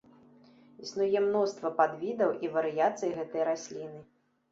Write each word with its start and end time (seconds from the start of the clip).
Існуе 0.85 1.19
мноства 1.25 1.71
падвідаў 1.81 2.31
і 2.47 2.49
варыяцый 2.55 3.13
гэтай 3.19 3.45
расліны. 3.51 4.01